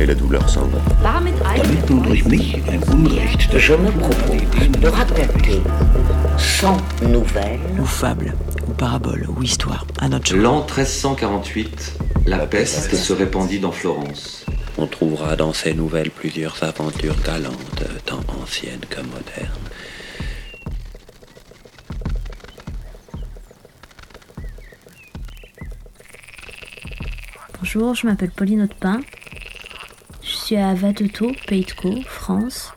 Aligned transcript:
et 0.00 0.06
la 0.06 0.14
douleur 0.14 0.48
s'en 0.48 0.66
va. 0.66 0.78
Damit 1.02 1.34
nun 1.90 2.02
durch 2.02 2.24
mich 2.24 2.56
ein 2.68 2.82
Unrecht. 2.90 3.56
Je 3.58 3.74
me 3.74 3.90
propose 3.90 4.80
de 4.80 4.88
raconter 4.88 5.60
sans 6.38 6.78
nouvelles 7.02 7.60
ou 7.78 7.84
fable, 7.84 8.34
ou 8.66 8.72
parabole, 8.72 9.26
ou 9.28 9.42
histoire, 9.42 9.86
à 10.00 10.08
notre. 10.08 10.34
L'an 10.34 10.60
1348, 10.60 11.98
la 12.26 12.38
peste 12.46 12.94
se 12.94 13.12
répandit 13.12 13.60
dans 13.60 13.72
Florence. 13.72 14.46
On 14.78 14.86
trouvera 14.86 15.36
dans 15.36 15.52
ces 15.52 15.74
nouvelles 15.74 16.10
plusieurs 16.10 16.62
aventures 16.62 17.20
galantes, 17.22 17.84
tant 18.06 18.22
anciennes 18.42 18.86
que 18.88 19.00
modernes. 19.02 19.50
Bonjour, 27.58 27.94
je 27.94 28.06
m'appelle 28.06 28.30
Pauline 28.30 28.62
Autepin. 28.62 29.00
Suis 30.50 30.56
à 30.56 30.74
Vatetot, 30.74 31.30
Pays 31.46 31.64
de 31.64 31.70
Caux, 31.70 32.02
France. 32.04 32.72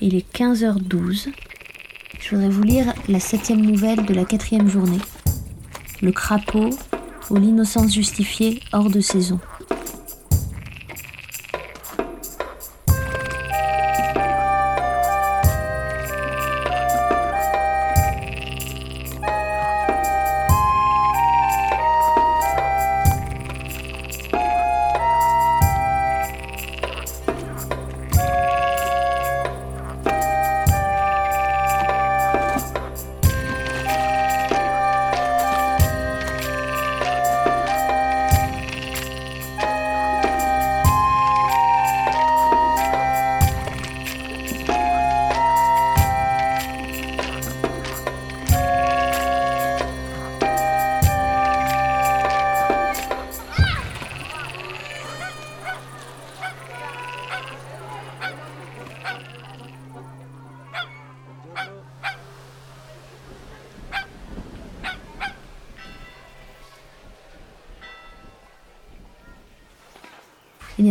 Il 0.00 0.16
est 0.16 0.34
15h12. 0.36 1.28
Je 2.18 2.30
voudrais 2.30 2.48
vous 2.48 2.64
lire 2.64 2.92
la 3.06 3.20
septième 3.20 3.60
nouvelle 3.60 4.04
de 4.04 4.12
la 4.12 4.24
quatrième 4.24 4.66
journée. 4.66 4.98
Le 6.02 6.10
crapaud 6.10 6.70
ou 7.30 7.36
l'innocence 7.36 7.94
justifiée 7.94 8.60
hors 8.72 8.90
de 8.90 8.98
saison. 8.98 9.38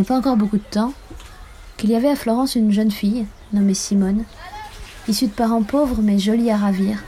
A 0.03 0.05
pas 0.05 0.17
encore 0.17 0.35
beaucoup 0.35 0.57
de 0.57 0.63
temps 0.69 0.91
qu'il 1.77 1.89
y 1.89 1.95
avait 1.95 2.09
à 2.09 2.17
Florence 2.17 2.55
une 2.55 2.73
jeune 2.73 2.91
fille 2.91 3.25
nommée 3.53 3.73
Simone, 3.73 4.25
issue 5.07 5.27
de 5.27 5.31
parents 5.31 5.63
pauvres 5.63 6.01
mais 6.01 6.19
jolie 6.19 6.51
à 6.51 6.57
ravir 6.57 7.01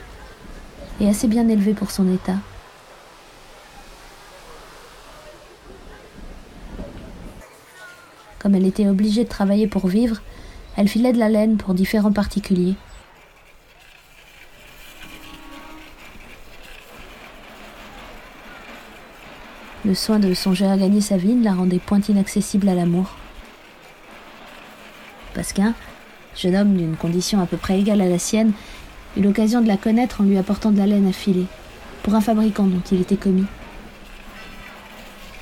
et 1.02 1.10
assez 1.10 1.28
bien 1.28 1.50
élevée 1.50 1.74
pour 1.74 1.92
son 1.92 2.10
état. 2.14 2.38
Comme 8.40 8.56
elle 8.56 8.66
était 8.66 8.88
obligée 8.88 9.26
de 9.26 9.30
travailler 9.30 9.68
pour 9.68 9.88
vivre, 9.88 10.22
elle 10.78 10.88
filait 10.88 11.12
de 11.12 11.20
la 11.20 11.28
laine 11.28 11.58
pour 11.58 11.74
différents 11.74 12.14
particuliers. 12.14 12.76
Le 19.86 19.94
soin 19.94 20.18
de 20.18 20.34
songer 20.34 20.66
à 20.66 20.78
gagner 20.78 21.00
sa 21.00 21.16
vie 21.16 21.36
ne 21.36 21.44
la 21.44 21.54
rendait 21.54 21.78
point 21.78 22.02
inaccessible 22.10 22.68
à 22.70 22.74
l'amour. 22.74 23.16
Pasquin, 25.36 25.76
jeune 26.36 26.56
homme 26.56 26.76
d'une 26.76 26.96
condition 26.96 27.40
à 27.40 27.46
peu 27.46 27.58
près 27.58 27.80
égale 27.80 28.02
à 28.02 28.10
la 28.10 28.18
sienne, 28.18 28.54
eut 29.16 29.22
l'occasion 29.22 29.62
de 29.62 29.68
la 29.68 29.78
connaître 29.78 30.22
en 30.22 30.24
lui 30.24 30.40
apportant 30.40 30.72
de 30.72 30.80
la 30.80 30.88
laine 30.88 31.08
à 31.08 31.12
filer, 31.12 31.46
pour 32.02 32.16
un 32.16 32.22
fabricant 32.22 32.66
dont 32.66 32.82
il 32.92 33.02
était 33.02 33.16
commis. 33.16 33.46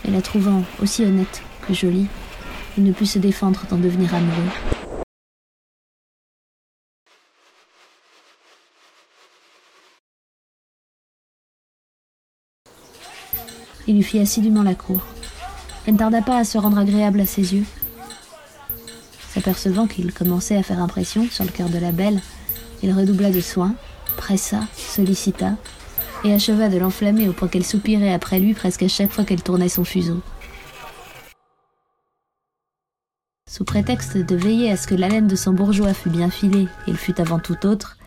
Et 0.05 0.11
la 0.11 0.21
trouvant 0.21 0.63
aussi 0.81 1.05
honnête 1.05 1.41
que 1.65 1.73
jolie, 1.73 2.07
il 2.77 2.83
ne 2.83 2.91
put 2.91 3.05
se 3.05 3.19
défendre 3.19 3.63
d'en 3.69 3.77
devenir 3.77 4.13
amoureux. 4.13 4.72
Lui 13.93 14.01
fit 14.01 14.17
assidûment 14.17 14.63
la 14.63 14.73
cour. 14.73 15.01
Elle 15.85 15.93
ne 15.93 15.99
tarda 15.99 16.23
pas 16.23 16.39
à 16.39 16.43
se 16.43 16.57
rendre 16.57 16.79
agréable 16.79 17.21
à 17.21 17.27
ses 17.27 17.53
yeux. 17.53 17.65
S'apercevant 19.29 19.85
qu'il 19.85 20.11
commençait 20.11 20.57
à 20.57 20.63
faire 20.63 20.81
impression 20.81 21.27
sur 21.29 21.43
le 21.43 21.51
cœur 21.51 21.69
de 21.69 21.77
la 21.77 21.91
belle, 21.91 22.19
il 22.81 22.91
redoubla 22.91 23.29
de 23.29 23.39
soins, 23.39 23.75
pressa, 24.17 24.61
sollicita, 24.75 25.57
et 26.23 26.33
acheva 26.33 26.69
de 26.69 26.79
l'enflammer 26.79 27.29
au 27.29 27.33
point 27.33 27.47
qu'elle 27.47 27.65
soupirait 27.65 28.13
après 28.13 28.39
lui 28.39 28.55
presque 28.55 28.81
à 28.81 28.87
chaque 28.87 29.11
fois 29.11 29.25
qu'elle 29.25 29.43
tournait 29.43 29.69
son 29.69 29.83
fuseau. 29.83 30.21
Sous 33.47 33.63
prétexte 33.63 34.17
de 34.17 34.35
veiller 34.35 34.71
à 34.71 34.77
ce 34.77 34.87
que 34.87 34.95
la 34.95 35.07
laine 35.07 35.27
de 35.27 35.35
son 35.35 35.53
bourgeois 35.53 35.93
fût 35.93 36.09
bien 36.09 36.31
filée, 36.31 36.67
et 36.87 36.89
il 36.89 36.97
fût 36.97 37.21
avant 37.21 37.37
tout 37.37 37.67
autre, 37.67 37.97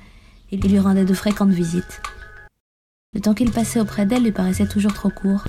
il 0.50 0.60
lui 0.60 0.80
rendait 0.80 1.04
de 1.04 1.14
fréquentes 1.14 1.50
visites. 1.50 2.02
Le 3.14 3.20
temps 3.20 3.34
qu'il 3.34 3.50
passait 3.50 3.80
auprès 3.80 4.06
d'elle 4.06 4.24
lui 4.24 4.32
paraissait 4.32 4.66
toujours 4.66 4.92
trop 4.92 5.10
court. 5.10 5.44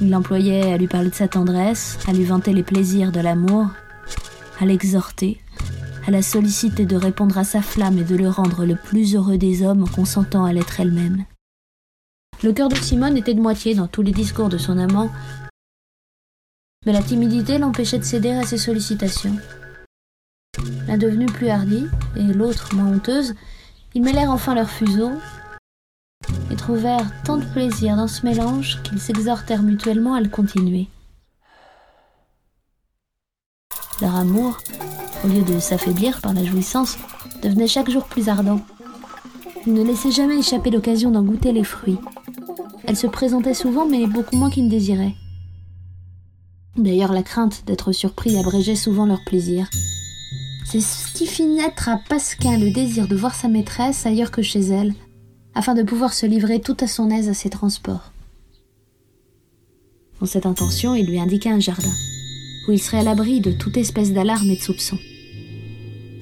Il 0.00 0.10
l'employait 0.10 0.72
à 0.72 0.76
lui 0.76 0.88
parler 0.88 1.10
de 1.10 1.14
sa 1.14 1.28
tendresse, 1.28 1.98
à 2.06 2.12
lui 2.12 2.24
vanter 2.24 2.52
les 2.52 2.62
plaisirs 2.62 3.12
de 3.12 3.20
l'amour, 3.20 3.68
à 4.60 4.66
l'exhorter, 4.66 5.40
à 6.06 6.10
la 6.10 6.22
solliciter 6.22 6.84
de 6.84 6.96
répondre 6.96 7.38
à 7.38 7.44
sa 7.44 7.62
flamme 7.62 7.98
et 7.98 8.04
de 8.04 8.16
le 8.16 8.28
rendre 8.28 8.64
le 8.64 8.76
plus 8.76 9.14
heureux 9.14 9.38
des 9.38 9.62
hommes 9.62 9.84
en 9.84 9.86
consentant 9.86 10.44
à 10.44 10.52
l'être 10.52 10.80
elle-même. 10.80 11.24
Le 12.42 12.52
cœur 12.52 12.68
de 12.68 12.74
Simone 12.74 13.16
était 13.16 13.34
de 13.34 13.40
moitié 13.40 13.74
dans 13.74 13.86
tous 13.86 14.02
les 14.02 14.12
discours 14.12 14.48
de 14.48 14.58
son 14.58 14.78
amant, 14.78 15.10
mais 16.84 16.92
la 16.92 17.02
timidité 17.02 17.58
l'empêchait 17.58 17.98
de 17.98 18.04
céder 18.04 18.32
à 18.32 18.44
ses 18.44 18.58
sollicitations. 18.58 19.36
L'un 20.86 20.98
devenu 20.98 21.26
plus 21.26 21.48
hardi 21.48 21.86
et 22.16 22.22
l'autre 22.22 22.74
moins 22.74 22.92
honteuse, 22.92 23.34
ils 23.94 24.02
mêlèrent 24.02 24.30
enfin 24.30 24.54
leurs 24.54 24.70
fuseaux 24.70 25.12
trouvèrent 26.64 27.10
tant 27.24 27.36
de 27.36 27.44
plaisir 27.44 27.94
dans 27.94 28.08
ce 28.08 28.24
mélange 28.24 28.80
qu'ils 28.84 28.98
s'exhortèrent 28.98 29.62
mutuellement 29.62 30.14
à 30.14 30.22
le 30.22 30.30
continuer. 30.30 30.88
Leur 34.00 34.16
amour, 34.16 34.56
au 35.22 35.28
lieu 35.28 35.42
de 35.42 35.58
s'affaiblir 35.58 36.22
par 36.22 36.32
la 36.32 36.42
jouissance, 36.42 36.96
devenait 37.42 37.66
chaque 37.66 37.90
jour 37.90 38.06
plus 38.06 38.30
ardent. 38.30 38.62
Ils 39.66 39.74
ne 39.74 39.84
laissaient 39.84 40.10
jamais 40.10 40.38
échapper 40.38 40.70
l'occasion 40.70 41.10
d'en 41.10 41.22
goûter 41.22 41.52
les 41.52 41.64
fruits. 41.64 41.98
Elle 42.84 42.96
se 42.96 43.08
présentait 43.08 43.52
souvent, 43.52 43.84
mais 43.84 44.06
beaucoup 44.06 44.36
moins 44.36 44.48
qu'ils 44.48 44.64
ne 44.64 44.70
désiraient. 44.70 45.16
D'ailleurs, 46.78 47.12
la 47.12 47.22
crainte 47.22 47.64
d'être 47.66 47.92
surpris 47.92 48.38
abrégeait 48.38 48.74
souvent 48.74 49.04
leur 49.04 49.22
plaisir. 49.26 49.68
C'est 50.64 50.80
ce 50.80 51.12
qui 51.12 51.26
fit 51.26 51.44
naître 51.44 51.90
à 51.90 51.98
Pascal 52.08 52.58
le 52.58 52.72
désir 52.72 53.06
de 53.06 53.16
voir 53.16 53.34
sa 53.34 53.48
maîtresse 53.48 54.06
ailleurs 54.06 54.30
que 54.30 54.40
chez 54.40 54.60
elle, 54.60 54.94
afin 55.54 55.74
de 55.74 55.82
pouvoir 55.82 56.12
se 56.12 56.26
livrer 56.26 56.60
tout 56.60 56.76
à 56.80 56.86
son 56.86 57.10
aise 57.10 57.28
à 57.28 57.34
ses 57.34 57.50
transports. 57.50 58.12
Dans 60.20 60.26
cette 60.26 60.46
intention, 60.46 60.94
il 60.94 61.06
lui 61.06 61.18
indiqua 61.18 61.50
un 61.50 61.60
jardin, 61.60 61.92
où 62.68 62.72
il 62.72 62.80
serait 62.80 62.98
à 62.98 63.02
l'abri 63.02 63.40
de 63.40 63.52
toute 63.52 63.76
espèce 63.76 64.12
d'alarme 64.12 64.48
et 64.50 64.56
de 64.56 64.62
soupçon. 64.62 64.98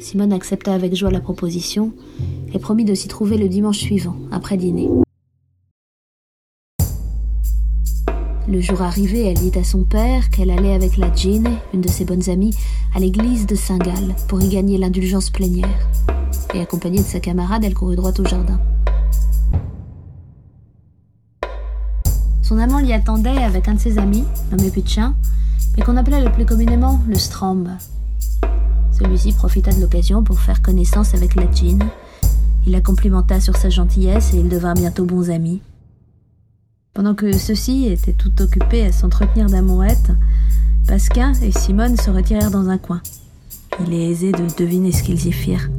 Simone 0.00 0.32
accepta 0.32 0.74
avec 0.74 0.94
joie 0.94 1.10
la 1.10 1.20
proposition 1.20 1.92
et 2.52 2.58
promit 2.58 2.84
de 2.84 2.94
s'y 2.94 3.08
trouver 3.08 3.38
le 3.38 3.48
dimanche 3.48 3.78
suivant, 3.78 4.16
après 4.30 4.56
dîner. 4.56 4.88
Le 8.48 8.60
jour 8.60 8.82
arrivé, 8.82 9.22
elle 9.22 9.38
dit 9.38 9.56
à 9.56 9.62
son 9.62 9.84
père 9.84 10.28
qu'elle 10.30 10.50
allait 10.50 10.74
avec 10.74 10.96
la 10.96 11.14
Jean, 11.14 11.44
une 11.72 11.80
de 11.80 11.88
ses 11.88 12.04
bonnes 12.04 12.28
amies, 12.28 12.54
à 12.94 12.98
l'église 12.98 13.46
de 13.46 13.54
Saint-Gall 13.54 14.16
pour 14.28 14.42
y 14.42 14.48
gagner 14.48 14.78
l'indulgence 14.78 15.30
plénière. 15.30 15.88
Et 16.52 16.60
accompagnée 16.60 16.98
de 16.98 17.04
sa 17.04 17.20
camarade, 17.20 17.64
elle 17.64 17.74
courut 17.74 17.94
droit 17.94 18.12
au 18.18 18.24
jardin. 18.24 18.60
Son 22.52 22.58
amant 22.58 22.80
l'y 22.80 22.92
attendait 22.92 23.42
avec 23.42 23.66
un 23.66 23.76
de 23.76 23.80
ses 23.80 23.96
amis, 23.96 24.24
nommé 24.50 24.70
Putchin, 24.70 25.14
mais 25.74 25.82
qu'on 25.82 25.96
appelait 25.96 26.22
le 26.22 26.30
plus 26.30 26.44
communément 26.44 27.00
le 27.08 27.16
Strambe. 27.16 27.70
Celui-ci 28.92 29.32
profita 29.32 29.72
de 29.72 29.80
l'occasion 29.80 30.22
pour 30.22 30.38
faire 30.38 30.60
connaissance 30.60 31.14
avec 31.14 31.34
la 31.34 31.50
Jean. 31.50 31.78
Il 32.66 32.72
la 32.72 32.82
complimenta 32.82 33.40
sur 33.40 33.56
sa 33.56 33.70
gentillesse 33.70 34.34
et 34.34 34.36
ils 34.36 34.50
devinrent 34.50 34.74
bientôt 34.74 35.06
bons 35.06 35.30
amis. 35.30 35.62
Pendant 36.92 37.14
que 37.14 37.32
ceux-ci 37.38 37.86
étaient 37.86 38.12
tout 38.12 38.42
occupés 38.42 38.84
à 38.84 38.92
s'entretenir 38.92 39.46
d'amourette, 39.46 40.12
Pasquin 40.86 41.32
et 41.40 41.52
Simone 41.52 41.96
se 41.96 42.10
retirèrent 42.10 42.50
dans 42.50 42.68
un 42.68 42.76
coin. 42.76 43.00
Il 43.80 43.94
est 43.94 44.10
aisé 44.10 44.30
de 44.30 44.46
deviner 44.58 44.92
ce 44.92 45.02
qu'ils 45.02 45.26
y 45.26 45.32
firent. 45.32 45.70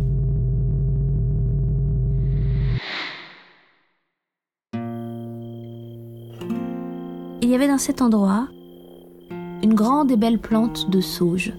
Il 7.43 7.49
y 7.49 7.55
avait 7.55 7.67
dans 7.67 7.77
cet 7.77 8.01
endroit 8.01 8.47
une 9.61 9.73
grande 9.73 10.09
et 10.11 10.15
belle 10.15 10.39
plante 10.39 10.89
de 10.89 11.01
sauge. 11.01 11.51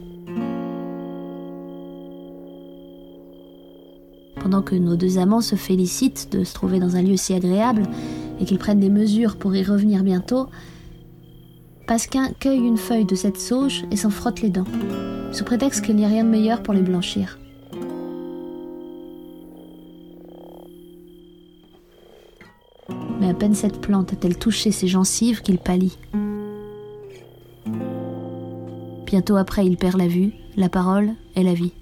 Pendant 4.41 4.63
que 4.63 4.77
nos 4.77 4.97
deux 4.97 5.19
amants 5.19 5.43
se 5.43 5.57
félicitent 5.57 6.33
de 6.33 6.43
se 6.43 6.55
trouver 6.55 6.81
dans 6.81 6.97
un 6.97 7.03
lieu 7.03 7.19
si 7.19 7.35
agréable 7.35 7.83
et 8.41 8.47
qu'ils 8.47 8.57
prennent 8.57 8.81
des 8.81 8.89
mesures 8.89 9.37
pour 9.37 9.55
y 9.55 9.63
revenir 9.63 10.03
bientôt, 10.03 10.47
Pasquin 11.87 12.31
cueille 12.41 12.67
une 12.67 12.79
feuille 12.79 13.05
de 13.05 13.15
cette 13.15 13.37
sauge 13.37 13.85
et 13.91 13.97
s'en 13.97 14.09
frotte 14.09 14.41
les 14.41 14.49
dents, 14.49 14.65
sous 15.33 15.45
prétexte 15.45 15.85
qu'il 15.85 15.97
n'y 15.97 16.07
a 16.07 16.09
rien 16.09 16.25
de 16.25 16.31
meilleur 16.31 16.63
pour 16.63 16.73
les 16.73 16.81
blanchir. 16.81 17.39
Mais 23.25 23.31
à 23.31 23.35
peine 23.35 23.55
cette 23.55 23.81
plante 23.81 24.13
a-t-elle 24.13 24.37
touché 24.37 24.71
ses 24.71 24.87
gencives 24.87 25.41
qu'il 25.41 25.57
pâlit. 25.57 25.97
Bientôt 29.07 29.37
après, 29.37 29.65
il 29.65 29.79
perd 29.79 29.97
la 29.97 30.09
vue, 30.09 30.35
la 30.59 30.69
parole 30.69 31.15
et 31.35 31.43
la 31.43 31.55
vie. 31.55 31.73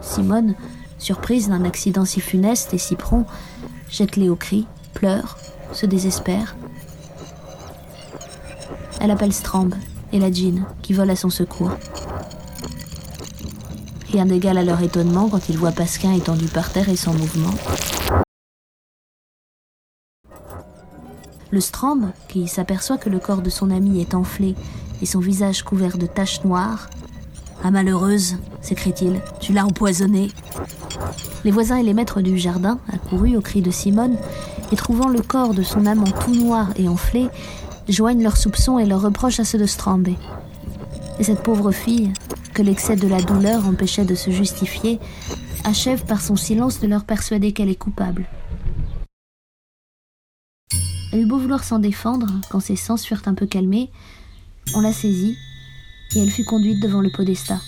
Simone, 0.00 0.54
surprise 0.96 1.50
d'un 1.50 1.66
accident 1.66 2.06
si 2.06 2.22
funeste 2.22 2.72
et 2.72 2.78
si 2.78 2.96
prompt, 2.96 3.26
jette 3.90 4.16
les 4.16 4.30
hauts 4.30 4.36
cris, 4.36 4.66
pleure, 4.94 5.36
se 5.74 5.84
désespère. 5.84 6.56
Elle 8.98 9.10
appelle 9.10 9.34
Strambe 9.34 9.74
et 10.10 10.18
la 10.18 10.32
Jean, 10.32 10.64
qui 10.80 10.94
vole 10.94 11.10
à 11.10 11.16
son 11.16 11.28
secours. 11.28 11.76
Rien 14.10 14.24
d'égal 14.24 14.56
à 14.56 14.64
leur 14.64 14.80
étonnement 14.80 15.28
quand 15.28 15.50
ils 15.50 15.58
voient 15.58 15.70
Pasquin 15.70 16.14
étendu 16.14 16.46
par 16.46 16.72
terre 16.72 16.88
et 16.88 16.96
sans 16.96 17.12
mouvement. 17.12 17.52
Le 21.52 21.60
Strambe, 21.60 22.10
qui 22.28 22.46
s'aperçoit 22.46 22.98
que 22.98 23.08
le 23.10 23.18
corps 23.18 23.42
de 23.42 23.50
son 23.50 23.70
ami 23.70 24.00
est 24.00 24.14
enflé 24.14 24.54
et 25.02 25.06
son 25.06 25.18
visage 25.18 25.62
couvert 25.62 25.98
de 25.98 26.06
taches 26.06 26.44
noires, 26.44 26.88
Ah 27.64 27.70
malheureuse, 27.70 28.36
s'écrie-t-il, 28.60 29.20
tu 29.40 29.52
l'as 29.52 29.66
empoisonné. 29.66 30.28
Les 31.44 31.50
voisins 31.50 31.76
et 31.76 31.82
les 31.82 31.92
maîtres 31.92 32.20
du 32.20 32.38
jardin, 32.38 32.78
accourus 32.92 33.36
au 33.36 33.40
cri 33.40 33.62
de 33.62 33.70
Simone, 33.70 34.16
et 34.72 34.76
trouvant 34.76 35.08
le 35.08 35.20
corps 35.20 35.52
de 35.52 35.62
son 35.62 35.86
amant 35.86 36.04
tout 36.04 36.34
noir 36.34 36.68
et 36.76 36.88
enflé, 36.88 37.28
joignent 37.88 38.22
leurs 38.22 38.36
soupçons 38.36 38.78
et 38.78 38.86
leurs 38.86 39.02
reproches 39.02 39.40
à 39.40 39.44
ceux 39.44 39.58
de 39.58 39.66
Strambé. 39.66 40.16
Et 41.18 41.24
cette 41.24 41.42
pauvre 41.42 41.72
fille, 41.72 42.12
que 42.54 42.62
l'excès 42.62 42.96
de 42.96 43.08
la 43.08 43.20
douleur 43.20 43.66
empêchait 43.66 44.04
de 44.04 44.14
se 44.14 44.30
justifier, 44.30 45.00
achève 45.64 46.04
par 46.04 46.20
son 46.20 46.36
silence 46.36 46.80
de 46.80 46.86
leur 46.86 47.04
persuader 47.04 47.52
qu'elle 47.52 47.68
est 47.68 47.74
coupable. 47.74 48.26
Elle 51.12 51.22
eut 51.22 51.26
beau 51.26 51.38
vouloir 51.38 51.64
s'en 51.64 51.80
défendre, 51.80 52.28
quand 52.50 52.60
ses 52.60 52.76
sens 52.76 53.04
furent 53.04 53.22
un 53.26 53.34
peu 53.34 53.46
calmés, 53.46 53.90
on 54.74 54.80
la 54.80 54.92
saisit, 54.92 55.36
et 56.14 56.20
elle 56.20 56.30
fut 56.30 56.44
conduite 56.44 56.80
devant 56.80 57.00
le 57.00 57.10
podestat, 57.10 57.60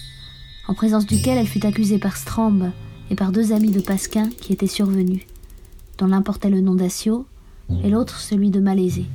en 0.69 0.75
présence 0.75 1.07
duquel 1.07 1.39
elle 1.39 1.49
fut 1.49 1.67
accusée 1.67 1.99
par 1.99 2.17
Strambe 2.17 2.71
et 3.11 3.17
par 3.17 3.33
deux 3.33 3.53
amis 3.53 3.73
de 3.73 3.81
Pasquin 3.81 4.31
qui 4.41 4.53
étaient 4.53 4.69
survenus, 4.69 5.23
dont 5.99 6.07
l'un 6.07 6.23
portait 6.23 6.51
le 6.51 6.61
nom 6.61 6.75
d'Assio 6.75 7.27
et 7.83 7.91
l'autre 7.91 8.21
celui 8.21 8.51
de 8.51 8.61
Malaisé. 8.61 9.07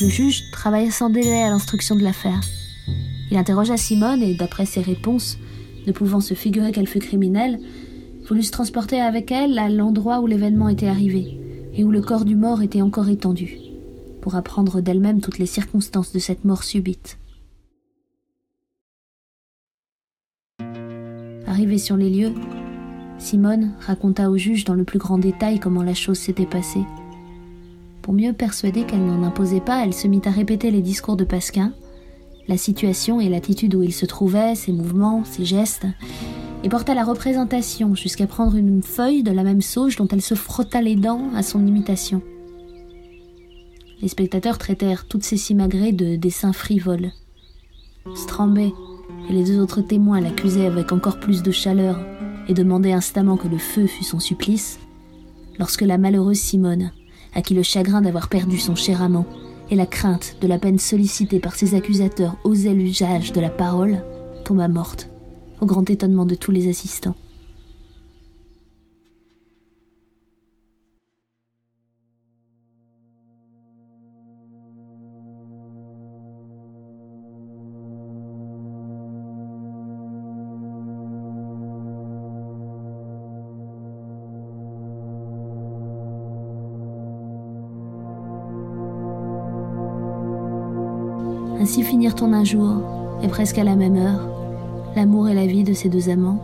Le 0.00 0.08
juge 0.08 0.50
travailla 0.50 0.90
sans 0.90 1.08
délai 1.08 1.42
à 1.42 1.50
l'instruction 1.50 1.96
de 1.96 2.02
l'affaire. 2.02 2.40
Il 3.30 3.36
interrogea 3.36 3.78
Simone 3.78 4.22
et, 4.22 4.34
d'après 4.34 4.66
ses 4.66 4.82
réponses, 4.82 5.38
ne 5.86 5.92
pouvant 5.92 6.20
se 6.20 6.34
figurer 6.34 6.72
qu'elle 6.72 6.88
fut 6.88 6.98
criminelle, 6.98 7.58
voulut 8.28 8.42
se 8.42 8.50
transporter 8.50 9.00
avec 9.00 9.30
elle 9.30 9.58
à 9.58 9.68
l'endroit 9.68 10.20
où 10.20 10.26
l'événement 10.26 10.68
était 10.68 10.88
arrivé 10.88 11.41
et 11.74 11.84
où 11.84 11.90
le 11.90 12.02
corps 12.02 12.24
du 12.24 12.36
mort 12.36 12.62
était 12.62 12.82
encore 12.82 13.08
étendu, 13.08 13.58
pour 14.20 14.34
apprendre 14.34 14.80
d'elle-même 14.80 15.20
toutes 15.20 15.38
les 15.38 15.46
circonstances 15.46 16.12
de 16.12 16.18
cette 16.18 16.44
mort 16.44 16.64
subite. 16.64 17.18
Arrivée 21.46 21.78
sur 21.78 21.96
les 21.96 22.10
lieux, 22.10 22.32
Simone 23.18 23.72
raconta 23.80 24.30
au 24.30 24.36
juge 24.36 24.64
dans 24.64 24.74
le 24.74 24.84
plus 24.84 24.98
grand 24.98 25.18
détail 25.18 25.60
comment 25.60 25.82
la 25.82 25.94
chose 25.94 26.18
s'était 26.18 26.46
passée. 26.46 26.84
Pour 28.02 28.14
mieux 28.14 28.32
persuader 28.32 28.84
qu'elle 28.84 29.04
n'en 29.04 29.22
imposait 29.22 29.60
pas, 29.60 29.84
elle 29.84 29.94
se 29.94 30.08
mit 30.08 30.22
à 30.24 30.30
répéter 30.30 30.70
les 30.70 30.82
discours 30.82 31.16
de 31.16 31.24
Pasquin, 31.24 31.72
la 32.48 32.56
situation 32.56 33.20
et 33.20 33.28
l'attitude 33.28 33.74
où 33.74 33.82
il 33.82 33.92
se 33.92 34.06
trouvait, 34.06 34.54
ses 34.56 34.72
mouvements, 34.72 35.24
ses 35.24 35.44
gestes, 35.44 35.86
et 36.64 36.68
porta 36.68 36.94
la 36.94 37.04
représentation 37.04 37.94
jusqu'à 37.94 38.26
prendre 38.26 38.56
une 38.56 38.82
feuille 38.82 39.22
de 39.22 39.32
la 39.32 39.42
même 39.42 39.62
sauge 39.62 39.96
dont 39.96 40.08
elle 40.08 40.22
se 40.22 40.34
frotta 40.34 40.80
les 40.80 40.96
dents 40.96 41.30
à 41.34 41.42
son 41.42 41.66
imitation. 41.66 42.22
Les 44.00 44.08
spectateurs 44.08 44.58
traitèrent 44.58 45.06
toutes 45.06 45.24
ces 45.24 45.36
simagrées 45.36 45.92
de 45.92 46.16
dessins 46.16 46.52
frivoles. 46.52 47.12
Strambé 48.14 48.72
et 49.28 49.32
les 49.32 49.44
deux 49.44 49.60
autres 49.60 49.80
témoins 49.80 50.20
l'accusaient 50.20 50.66
avec 50.66 50.92
encore 50.92 51.20
plus 51.20 51.42
de 51.42 51.50
chaleur 51.50 52.00
et 52.48 52.54
demandaient 52.54 52.92
instamment 52.92 53.36
que 53.36 53.48
le 53.48 53.58
feu 53.58 53.86
fût 53.86 54.04
son 54.04 54.18
supplice, 54.18 54.80
lorsque 55.58 55.82
la 55.82 55.98
malheureuse 55.98 56.38
Simone, 56.38 56.90
à 57.34 57.42
qui 57.42 57.54
le 57.54 57.62
chagrin 57.62 58.02
d'avoir 58.02 58.28
perdu 58.28 58.58
son 58.58 58.74
cher 58.74 59.02
amant 59.02 59.26
et 59.70 59.76
la 59.76 59.86
crainte 59.86 60.36
de 60.40 60.48
la 60.48 60.58
peine 60.58 60.78
sollicitée 60.78 61.38
par 61.38 61.54
ses 61.54 61.74
accusateurs 61.74 62.36
osait 62.44 62.74
l'usage 62.74 63.32
de 63.32 63.40
la 63.40 63.50
parole, 63.50 64.04
tomba 64.44 64.66
morte, 64.66 65.11
au 65.62 65.64
grand 65.64 65.88
étonnement 65.88 66.26
de 66.26 66.34
tous 66.34 66.50
les 66.50 66.68
assistants. 66.68 67.14
Ainsi 91.60 91.84
finirent 91.84 92.16
en 92.20 92.32
un 92.32 92.42
jour, 92.42 92.82
et 93.22 93.28
presque 93.28 93.58
à 93.58 93.62
la 93.62 93.76
même 93.76 93.94
heure, 93.94 94.31
l'amour 94.96 95.28
et 95.28 95.34
la 95.34 95.46
vie 95.46 95.64
de 95.64 95.72
ces 95.72 95.88
deux 95.88 96.10
amants. 96.10 96.38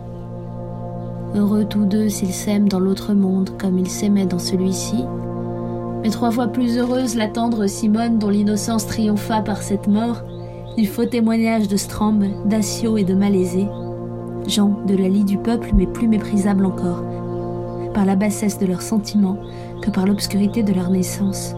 Heureux 1.35 1.65
tous 1.65 1.85
deux 1.85 2.09
s'ils 2.09 2.33
s'aiment 2.33 2.69
dans 2.69 2.79
l'autre 2.79 3.13
monde 3.13 3.51
comme 3.59 3.77
ils 3.77 3.89
s'aimaient 3.89 4.25
dans 4.25 4.39
celui-ci, 4.39 5.03
mais 6.01 6.09
trois 6.09 6.31
fois 6.31 6.47
plus 6.47 6.77
heureuse 6.77 7.15
la 7.15 7.27
tendre 7.27 7.67
Simone 7.67 8.17
dont 8.17 8.29
l'innocence 8.29 8.87
triompha 8.87 9.41
par 9.41 9.61
cette 9.61 9.87
mort, 9.87 10.23
du 10.77 10.87
faux 10.87 11.05
témoignage 11.05 11.67
de 11.67 11.77
Strambe, 11.77 12.25
d'Assio 12.45 12.97
et 12.97 13.03
de 13.03 13.13
Malaisé, 13.13 13.67
gens 14.47 14.79
de 14.87 14.95
la 14.95 15.09
lie 15.09 15.25
du 15.25 15.37
peuple 15.37 15.69
mais 15.75 15.85
plus 15.85 16.07
méprisables 16.07 16.65
encore, 16.65 17.03
par 17.93 18.05
la 18.05 18.15
bassesse 18.15 18.57
de 18.57 18.65
leurs 18.65 18.81
sentiments 18.81 19.37
que 19.81 19.91
par 19.91 20.07
l'obscurité 20.07 20.63
de 20.63 20.73
leur 20.73 20.89
naissance. 20.89 21.53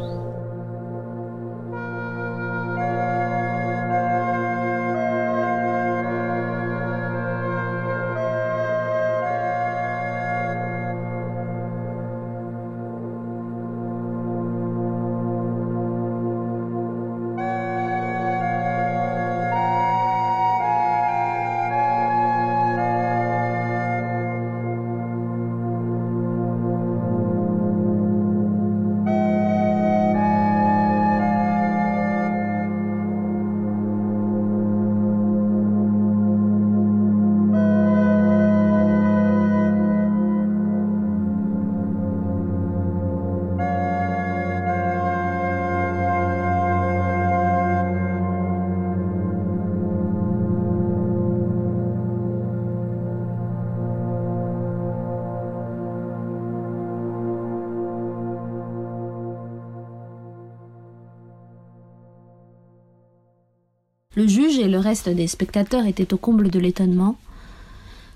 Le 64.15 64.27
juge 64.27 64.59
et 64.59 64.67
le 64.67 64.77
reste 64.77 65.07
des 65.07 65.27
spectateurs 65.27 65.85
étaient 65.85 66.13
au 66.13 66.17
comble 66.17 66.49
de 66.49 66.59
l'étonnement. 66.59 67.15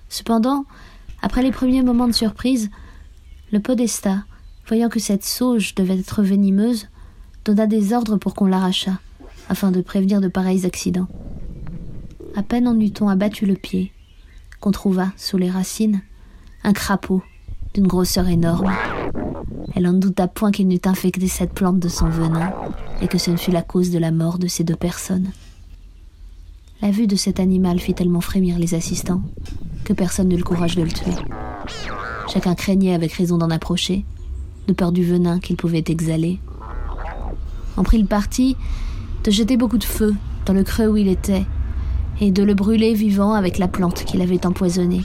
Cependant, 0.09 0.65
après 1.21 1.41
les 1.41 1.51
premiers 1.51 1.83
moments 1.83 2.07
de 2.07 2.13
surprise, 2.13 2.69
le 3.53 3.61
podestat, 3.61 4.25
voyant 4.67 4.89
que 4.89 4.99
cette 4.99 5.23
sauge 5.23 5.73
devait 5.73 5.97
être 5.97 6.21
venimeuse, 6.21 6.89
donna 7.45 7.65
des 7.65 7.93
ordres 7.93 8.17
pour 8.17 8.33
qu'on 8.33 8.47
l'arrachât, 8.47 8.99
afin 9.47 9.71
de 9.71 9.79
prévenir 9.79 10.19
de 10.19 10.27
pareils 10.27 10.65
accidents. 10.65 11.07
À 12.35 12.43
peine 12.43 12.67
en 12.67 12.77
eut-on 12.77 13.07
abattu 13.07 13.45
le 13.45 13.55
pied, 13.55 13.93
qu'on 14.59 14.71
trouva, 14.71 15.13
sous 15.15 15.37
les 15.37 15.49
racines, 15.49 16.01
un 16.65 16.73
crapaud 16.73 17.23
d'une 17.73 17.87
grosseur 17.87 18.27
énorme. 18.27 18.73
Elle 19.75 19.87
en 19.87 19.93
douta 19.93 20.27
point 20.27 20.51
qu'il 20.51 20.67
n'eût 20.67 20.81
infecté 20.83 21.29
cette 21.29 21.53
plante 21.53 21.79
de 21.79 21.87
son 21.87 22.09
venin, 22.09 22.51
et 23.01 23.07
que 23.07 23.17
ce 23.17 23.31
ne 23.31 23.37
fut 23.37 23.51
la 23.51 23.61
cause 23.61 23.91
de 23.91 23.99
la 23.99 24.11
mort 24.11 24.39
de 24.39 24.47
ces 24.47 24.65
deux 24.65 24.75
personnes. 24.75 25.31
La 26.81 26.91
vue 26.91 27.07
de 27.07 27.15
cet 27.15 27.39
animal 27.39 27.79
fit 27.79 27.93
tellement 27.93 28.21
frémir 28.21 28.59
les 28.59 28.73
assistants 28.75 29.21
que 29.85 29.93
personne 29.93 30.27
n'eut 30.27 30.37
le 30.37 30.43
courage 30.43 30.75
de 30.75 30.83
le 30.83 30.91
tuer. 30.91 31.13
Chacun 32.31 32.53
craignait 32.53 32.93
avec 32.93 33.13
raison 33.13 33.37
d'en 33.37 33.49
approcher, 33.49 34.03
de 34.67 34.73
peur 34.73 34.91
du 34.91 35.05
venin 35.05 35.39
qu'il 35.39 35.55
pouvait 35.55 35.83
exhaler. 35.87 36.39
On 37.77 37.83
prit 37.83 37.97
le 37.97 38.07
parti 38.07 38.57
de 39.23 39.31
jeter 39.31 39.55
beaucoup 39.55 39.77
de 39.77 39.85
feu 39.85 40.13
dans 40.45 40.53
le 40.53 40.63
creux 40.63 40.87
où 40.87 40.97
il 40.97 41.07
était 41.07 41.45
et 42.19 42.31
de 42.31 42.43
le 42.43 42.53
brûler 42.53 42.93
vivant 42.93 43.33
avec 43.33 43.57
la 43.57 43.67
plante 43.67 44.03
qu'il 44.03 44.21
avait 44.21 44.45
empoisonnée. 44.45 45.01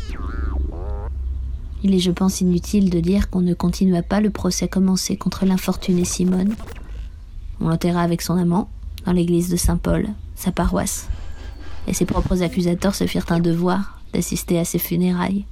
Il 1.82 1.94
est, 1.94 2.00
je 2.00 2.10
pense, 2.10 2.40
inutile 2.40 2.90
de 2.90 3.00
dire 3.00 3.30
qu'on 3.30 3.40
ne 3.40 3.54
continua 3.54 4.02
pas 4.02 4.20
le 4.20 4.30
procès 4.30 4.68
commencé 4.68 5.16
contre 5.16 5.46
l'infortunée 5.46 6.04
Simone. 6.04 6.54
On 7.60 7.68
l'enterra 7.68 8.02
avec 8.02 8.22
son 8.22 8.36
amant 8.36 8.68
dans 9.06 9.12
l'église 9.12 9.48
de 9.48 9.56
Saint-Paul, 9.56 10.08
sa 10.34 10.52
paroisse, 10.52 11.08
et 11.86 11.94
ses 11.94 12.04
propres 12.04 12.42
accusateurs 12.42 12.94
se 12.94 13.06
firent 13.06 13.30
un 13.30 13.40
devoir 13.40 14.00
d'assister 14.12 14.58
à 14.58 14.64
ses 14.64 14.78
funérailles. 14.78 15.44